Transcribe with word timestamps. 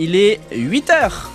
Il 0.00 0.16
est 0.16 0.40
8 0.50 0.90
heures. 0.90 1.30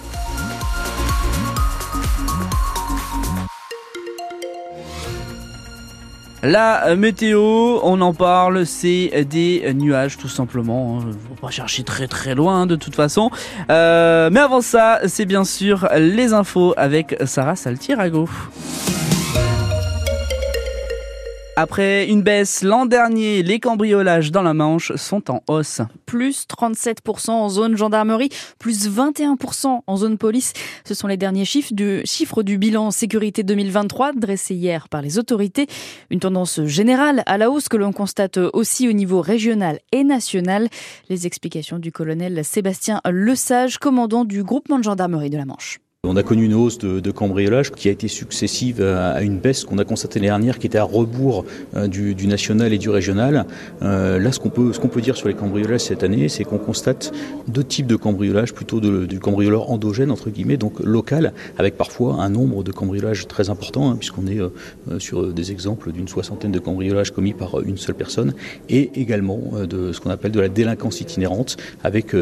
La 6.43 6.93
météo, 6.97 7.79
on 7.83 8.01
en 8.01 8.13
parle, 8.13 8.65
c'est 8.65 9.23
des 9.23 9.73
nuages 9.73 10.17
tout 10.17 10.27
simplement. 10.27 10.99
Hein. 10.99 11.11
Faut 11.29 11.35
pas 11.35 11.51
chercher 11.51 11.85
très 11.85 12.09
très 12.09 12.35
loin 12.35 12.65
de 12.65 12.75
toute 12.75 12.95
façon. 12.95 13.31
Euh, 13.69 14.29
mais 14.29 14.41
avant 14.41 14.59
ça, 14.59 14.99
c'est 15.07 15.25
bien 15.25 15.45
sûr 15.45 15.87
les 15.95 16.33
infos 16.33 16.73
avec 16.75 17.15
Sarah 17.23 17.55
Saltirago. 17.55 18.27
Après 21.61 22.07
une 22.07 22.21
baisse 22.21 22.63
l'an 22.63 22.85
dernier, 22.85 23.43
les 23.43 23.59
cambriolages 23.59 24.31
dans 24.31 24.43
la 24.43 24.53
Manche 24.53 24.95
sont 24.95 25.29
en 25.29 25.43
hausse. 25.49 25.81
Plus 26.05 26.45
37% 26.47 27.31
en 27.31 27.49
zone 27.49 27.75
gendarmerie, 27.75 28.29
plus 28.59 28.89
21% 28.89 29.81
en 29.85 29.97
zone 29.97 30.17
police. 30.17 30.53
Ce 30.85 30.93
sont 30.93 31.07
les 31.07 31.17
derniers 31.17 31.43
chiffres 31.43 31.73
du, 31.73 32.01
chiffres 32.05 32.43
du 32.43 32.57
bilan 32.57 32.91
sécurité 32.91 33.43
2023 33.43 34.13
dressé 34.13 34.55
hier 34.55 34.87
par 34.87 35.01
les 35.01 35.19
autorités. 35.19 35.67
Une 36.09 36.21
tendance 36.21 36.63
générale 36.63 37.23
à 37.25 37.37
la 37.37 37.51
hausse 37.51 37.67
que 37.67 37.75
l'on 37.75 37.91
constate 37.91 38.37
aussi 38.37 38.87
au 38.87 38.93
niveau 38.93 39.19
régional 39.19 39.79
et 39.91 40.05
national. 40.05 40.69
Les 41.09 41.27
explications 41.27 41.77
du 41.77 41.91
colonel 41.91 42.45
Sébastien 42.45 43.01
Lesage, 43.05 43.79
commandant 43.79 44.23
du 44.23 44.45
groupement 44.45 44.79
de 44.79 44.85
gendarmerie 44.85 45.29
de 45.29 45.35
la 45.35 45.43
Manche. 45.43 45.81
On 46.07 46.15
a 46.15 46.23
connu 46.23 46.45
une 46.45 46.53
hausse 46.53 46.77
de, 46.77 47.11
cambriolage 47.11 47.71
qui 47.71 47.89
a 47.89 47.91
été 47.91 48.07
successive 48.07 48.81
à, 48.81 49.21
une 49.21 49.37
baisse 49.37 49.65
qu'on 49.65 49.79
a 49.79 49.83
constatée 49.83 50.19
l'année 50.19 50.29
dernière 50.29 50.57
qui 50.57 50.65
était 50.65 50.77
à 50.77 50.85
rebours 50.85 51.43
euh, 51.75 51.87
du, 51.87 52.25
national 52.25 52.71
et 52.71 52.77
du 52.77 52.89
régional. 52.89 53.45
Euh, 53.81 54.17
là, 54.17 54.31
ce 54.31 54.39
qu'on 54.39 54.49
peut, 54.49 55.01
dire 55.01 55.17
sur 55.17 55.27
les 55.27 55.33
cambriolages 55.33 55.81
cette 55.81 56.03
année, 56.03 56.29
c'est 56.29 56.45
qu'on 56.45 56.57
constate 56.57 57.11
deux 57.49 57.65
types 57.65 57.85
de 57.85 57.97
cambriolage, 57.97 58.53
plutôt 58.53 58.79
du 58.79 59.19
cambrioleur 59.19 59.69
endogène, 59.71 60.09
entre 60.09 60.29
guillemets, 60.29 60.55
donc 60.55 60.79
local, 60.79 61.33
avec 61.57 61.75
parfois 61.75 62.23
un 62.23 62.29
nombre 62.29 62.63
de 62.63 62.71
cambriolages 62.71 63.27
très 63.27 63.49
important, 63.49 63.91
hein, 63.91 63.97
puisqu'on 63.97 64.25
est 64.27 64.39
euh, 64.39 64.99
sur 64.99 65.33
des 65.33 65.51
exemples 65.51 65.91
d'une 65.91 66.07
soixantaine 66.07 66.53
de 66.53 66.59
cambriolages 66.59 67.11
commis 67.11 67.33
par 67.33 67.59
une 67.59 67.77
seule 67.77 67.95
personne, 67.95 68.33
et 68.69 68.89
également 68.95 69.51
de 69.69 69.91
ce 69.91 69.99
qu'on 69.99 70.11
appelle 70.11 70.31
de 70.31 70.39
la 70.39 70.47
délinquance 70.47 71.01
itinérante, 71.01 71.57
avec 71.83 72.15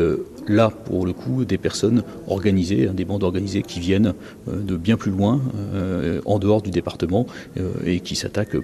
là, 0.49 0.69
pour 0.69 1.05
le 1.05 1.13
coup, 1.13 1.45
des 1.45 1.57
personnes 1.57 2.03
organisées, 2.27 2.87
hein, 2.87 2.93
des 2.93 3.05
bandes 3.05 3.23
organisées 3.23 3.61
qui 3.61 3.79
viennent 3.79 4.13
euh, 4.47 4.61
de 4.61 4.75
bien 4.77 4.97
plus 4.97 5.11
loin, 5.11 5.41
euh, 5.73 6.21
en 6.25 6.39
dehors 6.39 6.61
du 6.61 6.71
département, 6.71 7.27
euh, 7.57 7.71
et 7.85 7.99
qui 7.99 8.15
s'attaquent 8.15 8.57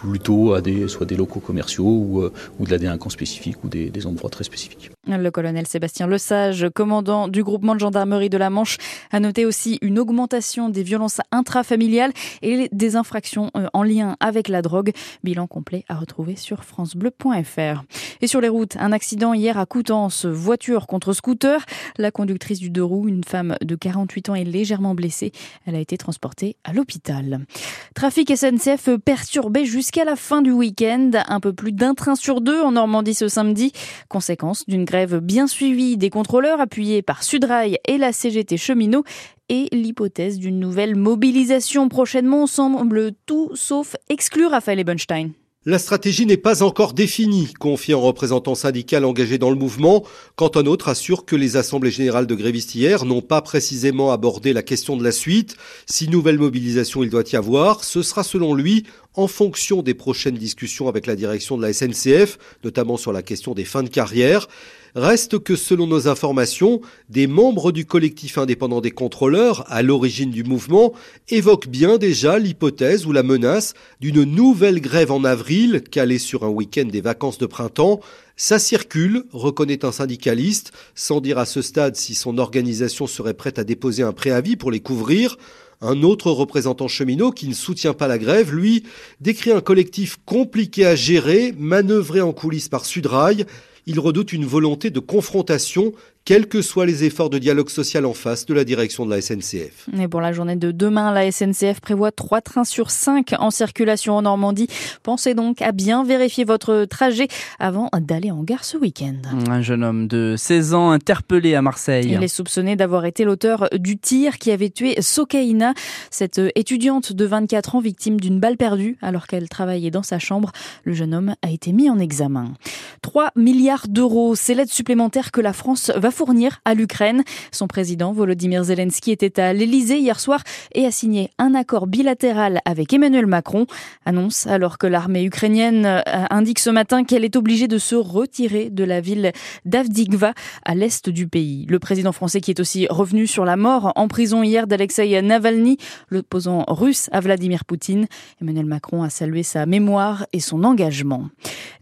plutôt 0.00 0.54
à 0.54 0.60
des, 0.60 0.88
soit 0.88 1.06
des 1.06 1.16
locaux 1.16 1.40
commerciaux 1.40 1.84
ou, 1.84 2.30
ou 2.58 2.64
de 2.64 2.70
la 2.70 2.78
délinquance 2.78 3.12
spécifique 3.12 3.62
ou 3.64 3.68
des, 3.68 3.90
des 3.90 4.06
endroits 4.06 4.30
très 4.30 4.44
spécifiques. 4.44 4.90
Le 5.06 5.30
colonel 5.30 5.66
Sébastien 5.66 6.06
Lesage, 6.06 6.66
commandant 6.74 7.28
du 7.28 7.42
groupement 7.42 7.74
de 7.74 7.80
gendarmerie 7.80 8.28
de 8.28 8.36
la 8.36 8.50
Manche, 8.50 8.76
a 9.10 9.20
noté 9.20 9.46
aussi 9.46 9.78
une 9.80 9.98
augmentation 9.98 10.68
des 10.68 10.82
violences 10.82 11.20
intrafamiliales 11.32 12.12
et 12.42 12.68
des 12.72 12.96
infractions 12.96 13.50
euh, 13.56 13.68
en 13.72 13.82
lien 13.82 14.16
avec 14.20 14.48
la 14.48 14.62
drogue. 14.62 14.92
Bilan 15.24 15.46
complet 15.46 15.84
à 15.88 15.94
retrouver 15.94 16.36
sur 16.36 16.64
francebleu.fr. 16.64 17.84
Et 18.20 18.26
sur 18.26 18.40
les 18.40 18.48
routes, 18.48 18.76
un 18.76 18.92
accident 18.92 19.32
hier 19.32 19.58
à 19.58 19.66
Coutances, 19.66 20.26
voiture 20.26 20.86
contre 20.86 21.12
scooter. 21.12 21.64
La 21.96 22.10
conductrice 22.10 22.58
du 22.58 22.70
deux 22.70 22.84
roues, 22.84 23.08
une 23.08 23.24
femme 23.24 23.56
de 23.62 23.74
48 23.74 24.28
ans, 24.28 24.34
est 24.34 24.44
légèrement 24.44 24.94
blessée. 24.94 25.32
Elle 25.66 25.74
a 25.74 25.80
été 25.80 25.96
transportée 25.96 26.56
à 26.64 26.72
l'hôpital. 26.72 27.46
Trafic 27.94 28.36
SNCF 28.36 28.90
perturbé 29.04 29.64
jusqu'à 29.64 29.87
la 29.96 30.16
fin 30.16 30.42
du 30.42 30.52
week-end. 30.52 31.10
Un 31.26 31.40
peu 31.40 31.52
plus 31.52 31.72
d'un 31.72 31.94
train 31.94 32.14
sur 32.14 32.40
deux 32.40 32.60
en 32.60 32.72
Normandie 32.72 33.14
ce 33.14 33.28
samedi. 33.28 33.72
Conséquence 34.08 34.64
d'une 34.66 34.84
grève 34.84 35.18
bien 35.18 35.46
suivie 35.46 35.96
des 35.96 36.10
contrôleurs 36.10 36.60
appuyés 36.60 37.02
par 37.02 37.22
Sudrail 37.22 37.78
et 37.86 37.98
la 37.98 38.12
CGT 38.12 38.56
cheminot 38.56 39.04
et 39.48 39.68
l'hypothèse 39.72 40.38
d'une 40.38 40.60
nouvelle 40.60 40.94
mobilisation 40.94 41.88
prochainement 41.88 42.46
semble 42.46 43.12
tout 43.26 43.50
sauf 43.54 43.96
exclure 44.08 44.50
Raphaël 44.50 44.78
Ebenstein. 44.78 45.30
La 45.68 45.78
stratégie 45.78 46.24
n'est 46.24 46.38
pas 46.38 46.62
encore 46.62 46.94
définie, 46.94 47.52
confie 47.52 47.92
un 47.92 47.98
représentant 47.98 48.54
syndical 48.54 49.04
engagé 49.04 49.36
dans 49.36 49.50
le 49.50 49.56
mouvement, 49.56 50.02
quand 50.34 50.56
un 50.56 50.64
autre 50.64 50.88
assure 50.88 51.26
que 51.26 51.36
les 51.36 51.58
assemblées 51.58 51.90
générales 51.90 52.26
de 52.26 52.34
grévistes 52.34 52.74
hier 52.74 53.04
n'ont 53.04 53.20
pas 53.20 53.42
précisément 53.42 54.10
abordé 54.10 54.54
la 54.54 54.62
question 54.62 54.96
de 54.96 55.04
la 55.04 55.12
suite. 55.12 55.58
Si 55.84 56.08
nouvelle 56.08 56.38
mobilisation 56.38 57.02
il 57.02 57.10
doit 57.10 57.24
y 57.30 57.36
avoir, 57.36 57.84
ce 57.84 58.00
sera 58.00 58.22
selon 58.22 58.54
lui 58.54 58.84
en 59.12 59.26
fonction 59.26 59.82
des 59.82 59.92
prochaines 59.92 60.38
discussions 60.38 60.88
avec 60.88 61.06
la 61.06 61.16
direction 61.16 61.58
de 61.58 61.62
la 61.62 61.74
SNCF, 61.74 62.38
notamment 62.64 62.96
sur 62.96 63.12
la 63.12 63.20
question 63.20 63.52
des 63.52 63.66
fins 63.66 63.82
de 63.82 63.90
carrière. 63.90 64.48
Reste 64.98 65.38
que 65.38 65.54
selon 65.54 65.86
nos 65.86 66.08
informations, 66.08 66.80
des 67.08 67.28
membres 67.28 67.70
du 67.70 67.86
collectif 67.86 68.36
indépendant 68.36 68.80
des 68.80 68.90
contrôleurs, 68.90 69.64
à 69.68 69.80
l'origine 69.80 70.32
du 70.32 70.42
mouvement, 70.42 70.92
évoquent 71.28 71.68
bien 71.68 71.98
déjà 71.98 72.36
l'hypothèse 72.40 73.06
ou 73.06 73.12
la 73.12 73.22
menace 73.22 73.74
d'une 74.00 74.24
nouvelle 74.24 74.80
grève 74.80 75.12
en 75.12 75.22
avril, 75.22 75.84
calée 75.88 76.18
sur 76.18 76.42
un 76.42 76.48
week-end 76.48 76.86
des 76.86 77.00
vacances 77.00 77.38
de 77.38 77.46
printemps. 77.46 78.00
Ça 78.36 78.58
circule, 78.58 79.22
reconnaît 79.32 79.84
un 79.84 79.92
syndicaliste, 79.92 80.72
sans 80.96 81.20
dire 81.20 81.38
à 81.38 81.46
ce 81.46 81.62
stade 81.62 81.94
si 81.94 82.16
son 82.16 82.36
organisation 82.36 83.06
serait 83.06 83.34
prête 83.34 83.60
à 83.60 83.64
déposer 83.64 84.02
un 84.02 84.12
préavis 84.12 84.56
pour 84.56 84.72
les 84.72 84.80
couvrir. 84.80 85.36
Un 85.80 86.02
autre 86.02 86.32
représentant 86.32 86.88
cheminot 86.88 87.30
qui 87.30 87.46
ne 87.46 87.54
soutient 87.54 87.94
pas 87.94 88.08
la 88.08 88.18
grève, 88.18 88.52
lui, 88.52 88.82
décrit 89.20 89.52
un 89.52 89.60
collectif 89.60 90.18
compliqué 90.26 90.84
à 90.86 90.96
gérer, 90.96 91.54
manœuvré 91.56 92.20
en 92.20 92.32
coulisses 92.32 92.68
par 92.68 92.84
Sudrail. 92.84 93.46
Il 93.88 93.98
redoute 94.00 94.34
une 94.34 94.44
volonté 94.44 94.90
de 94.90 95.00
confrontation 95.00 95.94
quels 96.28 96.46
que 96.46 96.60
soient 96.60 96.84
les 96.84 97.04
efforts 97.04 97.30
de 97.30 97.38
dialogue 97.38 97.70
social 97.70 98.04
en 98.04 98.12
face 98.12 98.44
de 98.44 98.52
la 98.52 98.64
direction 98.64 99.06
de 99.06 99.10
la 99.10 99.22
SNCF. 99.22 99.88
Et 99.98 100.08
pour 100.08 100.20
la 100.20 100.34
journée 100.34 100.56
de 100.56 100.72
demain, 100.72 101.10
la 101.10 101.32
SNCF 101.32 101.80
prévoit 101.80 102.12
trois 102.12 102.42
trains 102.42 102.64
sur 102.64 102.90
cinq 102.90 103.34
en 103.38 103.50
circulation 103.50 104.14
en 104.14 104.20
Normandie. 104.20 104.66
Pensez 105.02 105.32
donc 105.32 105.62
à 105.62 105.72
bien 105.72 106.04
vérifier 106.04 106.44
votre 106.44 106.84
trajet 106.84 107.28
avant 107.58 107.88
d'aller 107.98 108.30
en 108.30 108.42
gare 108.42 108.64
ce 108.64 108.76
week-end. 108.76 109.14
Un 109.48 109.62
jeune 109.62 109.82
homme 109.82 110.06
de 110.06 110.34
16 110.36 110.74
ans 110.74 110.90
interpellé 110.90 111.54
à 111.54 111.62
Marseille. 111.62 112.10
Il 112.12 112.22
est 112.22 112.28
soupçonné 112.28 112.76
d'avoir 112.76 113.06
été 113.06 113.24
l'auteur 113.24 113.70
du 113.72 113.96
tir 113.96 114.36
qui 114.36 114.50
avait 114.50 114.68
tué 114.68 115.00
Sokaina, 115.00 115.72
cette 116.10 116.42
étudiante 116.56 117.14
de 117.14 117.24
24 117.24 117.76
ans 117.76 117.80
victime 117.80 118.20
d'une 118.20 118.38
balle 118.38 118.58
perdue 118.58 118.98
alors 119.00 119.28
qu'elle 119.28 119.48
travaillait 119.48 119.90
dans 119.90 120.02
sa 120.02 120.18
chambre. 120.18 120.52
Le 120.84 120.92
jeune 120.92 121.14
homme 121.14 121.36
a 121.40 121.50
été 121.50 121.72
mis 121.72 121.88
en 121.88 121.98
examen. 121.98 122.52
3 123.00 123.30
milliards 123.34 123.88
d'euros, 123.88 124.34
c'est 124.34 124.52
l'aide 124.52 124.68
supplémentaire 124.68 125.32
que 125.32 125.40
la 125.40 125.54
France 125.54 125.90
va 125.96 126.10
fournir 126.18 126.60
à 126.64 126.74
l'Ukraine. 126.74 127.22
Son 127.52 127.68
président 127.68 128.12
Volodymyr 128.12 128.64
Zelensky 128.64 129.12
était 129.12 129.40
à 129.40 129.52
l'Elysée 129.52 129.98
hier 129.98 130.18
soir 130.18 130.42
et 130.74 130.84
a 130.84 130.90
signé 130.90 131.30
un 131.38 131.54
accord 131.54 131.86
bilatéral 131.86 132.58
avec 132.64 132.92
Emmanuel 132.92 133.28
Macron. 133.28 133.66
Annonce 134.04 134.48
alors 134.48 134.78
que 134.78 134.88
l'armée 134.88 135.22
ukrainienne 135.22 135.86
euh, 135.86 136.00
indique 136.30 136.58
ce 136.58 136.70
matin 136.70 137.04
qu'elle 137.04 137.24
est 137.24 137.36
obligée 137.36 137.68
de 137.68 137.78
se 137.78 137.94
retirer 137.94 138.68
de 138.68 138.82
la 138.82 139.00
ville 139.00 139.30
d'Avdivka 139.64 140.34
à 140.64 140.74
l'est 140.74 141.08
du 141.08 141.28
pays. 141.28 141.66
Le 141.68 141.78
président 141.78 142.10
français 142.10 142.40
qui 142.40 142.50
est 142.50 142.58
aussi 142.58 142.88
revenu 142.90 143.28
sur 143.28 143.44
la 143.44 143.56
mort 143.56 143.92
en 143.94 144.08
prison 144.08 144.42
hier 144.42 144.66
d'Alexei 144.66 145.22
Navalny, 145.22 145.76
l'opposant 146.10 146.64
russe 146.66 147.08
à 147.12 147.20
Vladimir 147.20 147.64
Poutine. 147.64 148.08
Emmanuel 148.42 148.66
Macron 148.66 149.04
a 149.04 149.10
salué 149.10 149.44
sa 149.44 149.66
mémoire 149.66 150.26
et 150.32 150.40
son 150.40 150.64
engagement. 150.64 151.28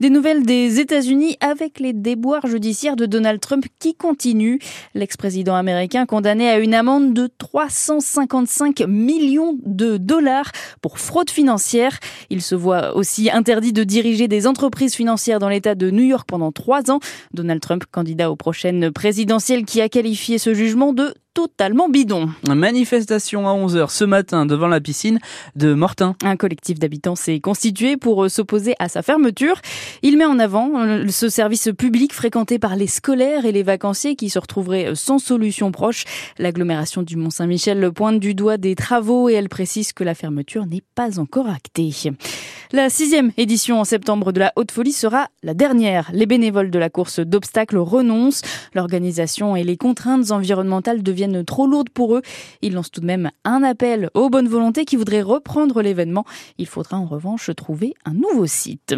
Des 0.01 0.11
nouvelles 0.11 0.45
des 0.45 0.79
États-Unis 0.79 1.39
avec 1.41 1.81
les 1.81 1.95
déboires 1.95 2.47
judiciaires 2.47 2.97
de 2.97 3.07
Donald 3.07 3.41
Trump 3.41 3.65
qui 3.79 3.95
continuent 3.95 4.26
L'ex-président 4.95 5.55
américain 5.55 6.07
condamné 6.07 6.49
à 6.49 6.59
une 6.59 6.75
amende 6.75 7.15
de 7.15 7.29
355 7.39 8.81
millions 8.89 9.57
de 9.65 9.99
dollars 9.99 10.51
pour 10.81 10.99
fraude 10.99 11.31
financière. 11.31 11.99
Il 12.31 12.43
se 12.43 12.55
voit 12.55 12.97
aussi 12.97 13.31
interdit 13.31 13.73
de 13.73 13.85
diriger 13.85 14.27
des 14.27 14.47
entreprises 14.47 14.95
financières 14.95 15.39
dans 15.39 15.49
l'État 15.49 15.75
de 15.75 15.91
New 15.91 16.03
York 16.03 16.27
pendant 16.29 16.51
trois 16.51 16.91
ans. 16.91 16.99
Donald 17.35 17.61
Trump, 17.61 17.85
candidat 17.91 18.31
aux 18.31 18.37
prochaines 18.37 18.91
présidentielles, 18.91 19.65
qui 19.65 19.81
a 19.81 19.89
qualifié 19.89 20.39
ce 20.39 20.55
jugement 20.55 20.93
de 20.93 21.15
totalement 21.37 21.91
bidon. 21.91 22.31
Manifestation 22.49 23.47
à 23.47 23.53
11h 23.53 23.91
ce 23.91 24.05
matin 24.05 24.47
devant 24.47 24.69
la 24.69 24.81
piscine 24.81 25.19
de 25.55 25.75
Mortain. 25.75 26.17
Un 26.25 26.37
collectif 26.37 26.79
d'habitants 26.79 27.15
s'est 27.15 27.41
constitué 27.41 27.99
pour 27.99 28.25
euh, 28.25 28.31
s'opposer 28.31 28.75
à 28.79 28.89
sa 28.89 29.03
fermeture. 29.03 29.61
Il 30.01 30.17
met 30.17 30.25
en 30.25 30.39
avant 30.39 30.81
euh, 30.81 31.07
ce 31.09 31.29
service 31.29 31.69
public 31.77 32.15
fréquenté 32.15 32.59
par 32.59 32.75
les 32.75 32.87
scolaires 32.87 33.45
et 33.45 33.53
les 33.53 33.63
vacanciers 33.63 34.17
qui 34.17 34.31
se 34.31 34.39
retrouveraient 34.39 34.87
euh, 34.87 34.95
sans 34.95 35.19
solution 35.19 35.73
proche. 35.73 36.05
L'agglomération 36.39 37.03
du 37.03 37.17
Mont-Saint-Michel 37.17 37.93
pointe 37.93 38.19
du 38.19 38.35
doigt 38.35 38.57
des 38.57 38.75
travaux 38.75 39.29
et 39.29 39.35
elle 39.35 39.51
précise 39.51 39.93
que 39.93 40.05
la 40.05 40.15
fermeture 40.15 40.65
n'est 40.65 40.85
pas 40.95 41.21
encore 41.21 41.51
actée. 41.51 41.93
La 42.73 42.91
sixième 42.91 43.31
édition 43.37 43.79
en 43.79 43.85
septembre 43.85 44.33
de 44.33 44.41
la 44.41 44.53
Haute 44.57 44.73
Folie 44.73 44.93
sera 44.93 45.29
la 45.45 45.55
dernière. 45.55 46.11
Les 46.13 46.27
bénévoles 46.27 46.73
de 46.73 46.81
la 46.81 46.91
course 46.91 47.21
d'obstacles 47.21 47.79
renoncent. 47.79 48.43
L'organisation 48.75 49.55
et 49.55 49.63
les 49.63 49.77
contraintes 49.77 50.33
environnementales 50.33 51.05
deviennent 51.05 51.45
trop 51.45 51.69
lourdes 51.69 51.91
pour 51.91 52.17
eux. 52.17 52.23
Ils 52.63 52.73
lancent 52.73 52.91
tout 52.91 53.01
de 53.01 53.07
même 53.07 53.31
un 53.45 53.63
appel 53.63 54.11
aux 54.15 54.31
bonnes 54.31 54.49
volontés 54.49 54.85
qui 54.85 54.97
voudraient 54.97 55.23
reprendre 55.23 55.81
l'événement. 55.81 56.25
Il 56.59 56.67
faudra 56.67 56.99
en 56.99 57.05
revanche 57.05 57.51
trouver 57.57 57.95
un 58.05 58.15
nouveau 58.15 58.47
site. 58.47 58.97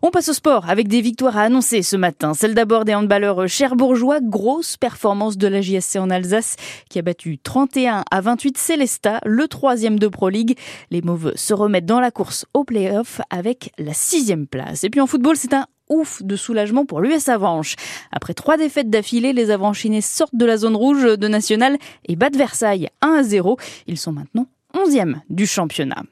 On 0.00 0.10
passe 0.10 0.30
au 0.30 0.32
sport 0.32 0.70
avec 0.70 0.88
des 0.88 1.02
victoires 1.02 1.36
à 1.36 1.42
annoncer 1.42 1.82
ce 1.82 1.96
matin. 1.96 2.32
Celle 2.32 2.54
d'abord 2.54 2.86
des 2.86 2.94
handballeurs 2.94 3.46
cherbourgeois. 3.48 4.20
Grosse 4.22 4.78
performance 4.78 5.36
de 5.36 5.46
la 5.46 5.60
JSC 5.60 5.96
en 5.96 6.08
Alsace 6.08 6.56
qui 6.88 6.98
a 6.98 7.02
battu 7.02 7.36
31 7.36 8.02
à 8.10 8.20
28 8.22 8.56
Célesta, 8.56 9.20
le 9.26 9.46
troisième 9.46 9.98
de 9.98 10.08
Pro 10.08 10.30
League. 10.30 10.56
Les 10.90 11.02
Mauves 11.02 11.32
se 11.36 11.52
remettent 11.52 11.84
dans 11.86 12.00
la 12.00 12.10
course 12.10 12.46
au 12.54 12.64
play-off 12.64 13.19
avec 13.30 13.72
la 13.78 13.92
sixième 13.92 14.46
place. 14.46 14.84
Et 14.84 14.90
puis 14.90 15.00
en 15.00 15.06
football, 15.06 15.36
c'est 15.36 15.54
un 15.54 15.66
ouf 15.88 16.22
de 16.22 16.36
soulagement 16.36 16.86
pour 16.86 17.00
l'US 17.00 17.28
Avranches. 17.28 17.76
Après 18.12 18.34
trois 18.34 18.56
défaites 18.56 18.88
d'affilée, 18.88 19.32
les 19.32 19.50
Avranchinés 19.50 20.00
sortent 20.00 20.34
de 20.34 20.46
la 20.46 20.56
zone 20.56 20.76
rouge 20.76 21.18
de 21.18 21.28
National 21.28 21.76
et 22.06 22.16
battent 22.16 22.36
Versailles 22.36 22.88
1 23.02 23.08
à 23.08 23.22
0. 23.22 23.58
Ils 23.86 23.98
sont 23.98 24.12
maintenant 24.12 24.46
11e 24.74 25.16
du 25.28 25.46
championnat. 25.46 26.02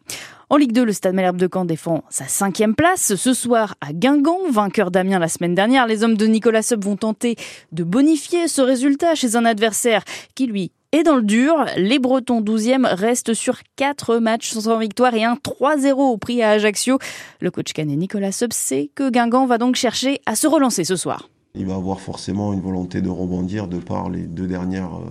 En 0.51 0.57
Ligue 0.57 0.73
2, 0.73 0.85
le 0.85 0.93
Stade 0.95 1.15
Malherbe 1.15 1.37
de 1.37 1.49
Caen 1.53 1.67
défend 1.67 2.05
sa 2.09 2.25
cinquième 2.25 2.75
place. 2.75 3.15
Ce 3.15 3.35
soir, 3.35 3.75
à 3.83 3.93
Guingamp, 3.93 4.51
vainqueur 4.51 4.91
d'Amiens 4.91 5.19
la 5.19 5.29
semaine 5.29 5.55
dernière, 5.55 5.87
les 5.87 6.05
hommes 6.05 6.17
de 6.17 6.27
Nicolas 6.27 6.63
Sub 6.63 6.83
vont 6.83 6.97
tenter 6.97 7.37
de 7.73 7.85
bonifier 7.85 8.49
ce 8.49 8.63
résultat 8.63 9.15
chez 9.15 9.37
un 9.37 9.45
adversaire 9.45 10.05
qui, 10.35 10.47
lui, 10.47 10.73
est 10.93 11.03
dans 11.03 11.17
le 11.17 11.23
dur. 11.23 11.67
Les 11.77 11.99
Bretons 11.99 12.41
12e 12.41 12.87
restent 12.87 13.35
sur 13.35 13.59
4 13.77 14.17
matchs 14.19 14.53
sans 14.53 14.79
victoire 14.79 15.15
et 15.15 15.25
un 15.25 15.35
3-0 15.35 15.93
au 15.93 16.17
prix 16.17 16.43
à 16.43 16.51
Ajaccio. 16.51 16.99
Le 17.41 17.51
coach 17.51 17.73
canet 17.73 17.99
Nicolas 17.99 18.33
Sub 18.33 18.53
sait 18.53 18.91
que 18.95 19.11
Guingamp 19.11 19.47
va 19.47 19.59
donc 19.59 19.77
chercher 19.77 20.21
à 20.25 20.35
se 20.35 20.47
relancer 20.47 20.85
ce 20.85 20.97
soir. 20.97 21.29
Il 21.55 21.67
va 21.67 21.75
avoir 21.75 22.01
forcément 22.01 22.53
une 22.53 22.61
volonté 22.61 23.03
de 23.03 23.09
rebondir 23.09 23.69
de 23.69 23.79
par 23.79 24.09
les 24.09 24.23
deux 24.23 24.47
dernières 24.47 24.95
euh, 24.95 25.05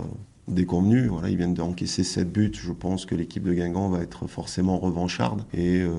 déconvenus. 0.48 1.08
Voilà, 1.10 1.28
ils 1.28 1.36
viennent 1.36 1.54
d'encaisser 1.54 2.02
7 2.02 2.32
buts. 2.32 2.52
Je 2.54 2.72
pense 2.72 3.06
que 3.06 3.14
l'équipe 3.14 3.44
de 3.44 3.52
Guingamp 3.52 3.88
va 3.88 4.00
être 4.00 4.26
forcément 4.26 4.78
revancharde 4.78 5.44
et 5.52 5.80
euh, 5.80 5.92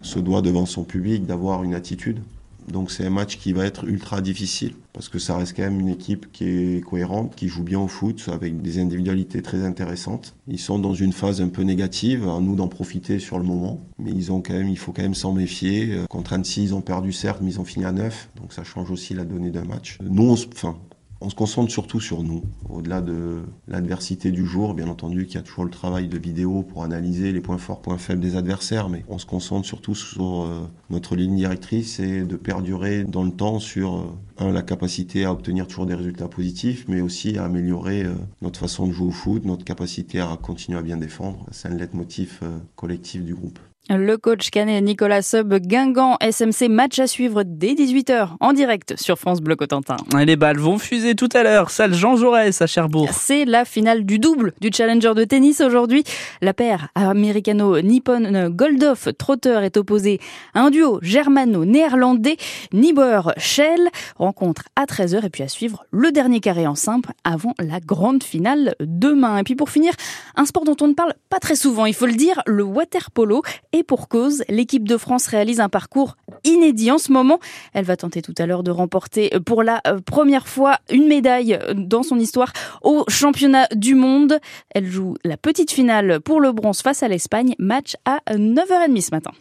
se 0.00 0.20
doit 0.20 0.42
devant 0.42 0.66
son 0.66 0.84
public 0.84 1.26
d'avoir 1.26 1.64
une 1.64 1.74
attitude. 1.74 2.20
Donc 2.68 2.90
c'est 2.90 3.06
un 3.06 3.10
match 3.10 3.38
qui 3.38 3.52
va 3.52 3.64
être 3.64 3.84
ultra 3.84 4.20
difficile 4.20 4.74
parce 4.92 5.08
que 5.08 5.18
ça 5.18 5.36
reste 5.36 5.56
quand 5.56 5.62
même 5.62 5.80
une 5.80 5.88
équipe 5.88 6.30
qui 6.32 6.44
est 6.44 6.84
cohérente, 6.84 7.34
qui 7.34 7.48
joue 7.48 7.62
bien 7.62 7.80
au 7.80 7.88
foot 7.88 8.28
avec 8.30 8.60
des 8.60 8.78
individualités 8.78 9.40
très 9.42 9.64
intéressantes. 9.64 10.34
Ils 10.48 10.58
sont 10.58 10.78
dans 10.78 10.94
une 10.94 11.12
phase 11.12 11.40
un 11.40 11.48
peu 11.48 11.62
négative, 11.62 12.28
à 12.28 12.40
nous 12.40 12.56
d'en 12.56 12.68
profiter 12.68 13.18
sur 13.18 13.38
le 13.38 13.44
moment, 13.44 13.80
mais 13.98 14.10
ils 14.10 14.32
ont 14.32 14.42
quand 14.42 14.52
même, 14.52 14.68
il 14.68 14.78
faut 14.78 14.92
quand 14.92 15.02
même 15.02 15.14
s'en 15.14 15.32
méfier. 15.32 15.98
Contre 16.08 16.34
Annecy, 16.34 16.62
ils 16.62 16.74
ont 16.74 16.82
perdu 16.82 17.12
certes, 17.12 17.40
mais 17.42 17.52
ils 17.52 17.60
ont 17.60 17.64
fini 17.64 17.84
à 17.84 17.92
9, 17.92 18.30
donc 18.36 18.52
ça 18.52 18.64
change 18.64 18.90
aussi 18.90 19.14
la 19.14 19.24
donnée 19.24 19.50
d'un 19.50 19.64
match. 19.64 19.98
Nous, 20.02 20.30
on, 20.30 20.34
enfin, 20.34 20.76
on 21.22 21.30
se 21.30 21.34
concentre 21.36 21.70
surtout 21.70 22.00
sur 22.00 22.22
nous, 22.22 22.42
au-delà 22.68 23.00
de 23.00 23.42
l'adversité 23.68 24.32
du 24.32 24.44
jour, 24.44 24.74
bien 24.74 24.88
entendu 24.88 25.26
qu'il 25.26 25.36
y 25.36 25.38
a 25.38 25.42
toujours 25.42 25.64
le 25.64 25.70
travail 25.70 26.08
de 26.08 26.18
vidéo 26.18 26.62
pour 26.62 26.82
analyser 26.82 27.32
les 27.32 27.40
points 27.40 27.58
forts, 27.58 27.80
points 27.80 27.98
faibles 27.98 28.20
des 28.20 28.36
adversaires, 28.36 28.88
mais 28.88 29.04
on 29.08 29.18
se 29.18 29.26
concentre 29.26 29.66
surtout 29.66 29.94
sur 29.94 30.42
euh, 30.42 30.68
notre 30.90 31.14
ligne 31.14 31.36
directrice 31.36 32.00
et 32.00 32.22
de 32.22 32.36
perdurer 32.36 33.04
dans 33.04 33.22
le 33.22 33.30
temps 33.30 33.60
sur 33.60 34.14
euh, 34.40 34.52
la 34.52 34.62
capacité 34.62 35.24
à 35.24 35.32
obtenir 35.32 35.68
toujours 35.68 35.86
des 35.86 35.94
résultats 35.94 36.28
positifs, 36.28 36.86
mais 36.88 37.00
aussi 37.00 37.38
à 37.38 37.44
améliorer 37.44 38.02
euh, 38.02 38.14
notre 38.40 38.58
façon 38.58 38.88
de 38.88 38.92
jouer 38.92 39.08
au 39.08 39.12
foot, 39.12 39.44
notre 39.44 39.64
capacité 39.64 40.20
à 40.20 40.36
continuer 40.40 40.78
à 40.78 40.82
bien 40.82 40.96
défendre. 40.96 41.46
C'est 41.52 41.68
un 41.68 41.74
leitmotiv 41.76 42.40
collectif 42.74 43.22
du 43.22 43.34
groupe. 43.34 43.60
Le 43.90 44.16
coach 44.16 44.50
canet 44.50 44.80
Nicolas 44.80 45.22
Sub, 45.22 45.52
Guingamp, 45.54 46.16
SMC, 46.20 46.68
match 46.68 47.00
à 47.00 47.08
suivre 47.08 47.42
dès 47.44 47.74
18h 47.74 48.28
en 48.38 48.52
direct 48.52 48.94
sur 48.96 49.18
France 49.18 49.40
Bleu 49.40 49.56
Cotentin. 49.56 49.96
les 50.24 50.36
balles 50.36 50.60
vont 50.60 50.78
fuser 50.78 51.16
tout 51.16 51.28
à 51.34 51.42
l'heure, 51.42 51.68
salle 51.70 51.92
Jean 51.92 52.14
Jaurès 52.14 52.62
à 52.62 52.68
Cherbourg. 52.68 53.08
C'est 53.12 53.44
la 53.44 53.64
finale 53.64 54.06
du 54.06 54.20
double 54.20 54.52
du 54.60 54.70
Challenger 54.72 55.14
de 55.14 55.24
tennis 55.24 55.60
aujourd'hui. 55.60 56.04
La 56.40 56.54
paire 56.54 56.90
américano-nippon 56.94 58.50
Goldoff 58.50 59.08
Trotter 59.18 59.58
est 59.64 59.76
opposée 59.76 60.20
à 60.54 60.60
un 60.60 60.70
duo 60.70 61.00
germano-néerlandais 61.02 62.36
Niebuhr-Schell. 62.72 63.88
Rencontre 64.16 64.62
à 64.76 64.84
13h 64.84 65.26
et 65.26 65.30
puis 65.30 65.42
à 65.42 65.48
suivre 65.48 65.84
le 65.90 66.12
dernier 66.12 66.38
carré 66.38 66.68
en 66.68 66.76
simple 66.76 67.10
avant 67.24 67.54
la 67.58 67.80
grande 67.80 68.22
finale 68.22 68.76
demain. 68.78 69.38
Et 69.38 69.42
puis 69.42 69.56
pour 69.56 69.70
finir, 69.70 69.92
un 70.36 70.46
sport 70.46 70.64
dont 70.64 70.76
on 70.80 70.86
ne 70.86 70.94
parle 70.94 71.14
pas 71.28 71.40
très 71.40 71.56
souvent, 71.56 71.84
il 71.84 71.94
faut 71.94 72.06
le 72.06 72.14
dire, 72.14 72.42
le 72.46 72.62
water 72.62 73.10
polo 73.10 73.42
et 73.72 73.82
pour 73.82 74.08
cause, 74.08 74.44
l'équipe 74.48 74.86
de 74.86 74.96
France 74.96 75.26
réalise 75.26 75.60
un 75.60 75.68
parcours 75.68 76.16
inédit 76.44 76.90
en 76.90 76.98
ce 76.98 77.12
moment. 77.12 77.38
Elle 77.72 77.84
va 77.84 77.96
tenter 77.96 78.22
tout 78.22 78.34
à 78.38 78.46
l'heure 78.46 78.62
de 78.62 78.70
remporter 78.70 79.30
pour 79.44 79.62
la 79.62 79.80
euh, 79.86 80.00
première 80.00 80.48
fois 80.48 80.78
une 80.90 81.06
médaille 81.06 81.58
dans 81.74 82.02
son 82.02 82.18
histoire 82.18 82.52
au 82.82 83.04
championnat 83.08 83.68
du 83.74 83.94
monde. 83.94 84.38
Elle 84.74 84.86
joue 84.86 85.14
la 85.24 85.36
petite 85.36 85.70
finale 85.70 86.20
pour 86.20 86.40
le 86.40 86.52
bronze 86.52 86.82
face 86.82 87.02
à 87.02 87.08
l'Espagne, 87.08 87.54
match 87.58 87.96
à 88.04 88.20
9h30 88.30 89.00
ce 89.00 89.10
matin. 89.10 89.32